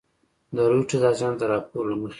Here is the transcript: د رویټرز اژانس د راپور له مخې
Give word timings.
د 0.55 0.57
رویټرز 0.71 1.03
اژانس 1.11 1.35
د 1.39 1.43
راپور 1.51 1.83
له 1.89 1.95
مخې 1.99 2.09